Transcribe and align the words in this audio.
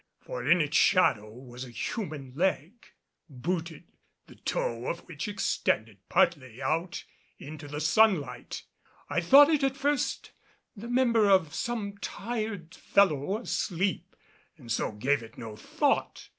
For 0.19 0.43
in 0.43 0.61
its 0.61 0.75
shadow 0.75 1.31
was 1.31 1.63
a 1.63 1.69
human 1.69 2.33
leg, 2.33 2.87
booted, 3.29 3.83
the 4.25 4.33
toe 4.33 4.87
of 4.87 5.01
which 5.01 5.27
extended 5.27 5.99
partly 6.09 6.59
out 6.59 7.03
into 7.37 7.67
the 7.67 7.79
sunlight. 7.79 8.63
I 9.11 9.21
thought 9.21 9.49
it 9.51 9.63
at 9.63 9.77
first 9.77 10.31
the 10.75 10.87
member 10.89 11.29
of 11.29 11.53
some 11.53 11.99
tired 11.99 12.73
fellow 12.73 13.37
asleep 13.37 14.15
and 14.57 14.71
so 14.71 14.91
gave 14.91 15.21
it 15.21 15.37
no 15.37 15.55
thought. 15.55 16.29